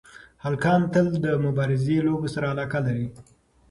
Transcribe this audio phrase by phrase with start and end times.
[0.43, 3.07] هلکان تل د مبارزې لوبو سره علاقه لري.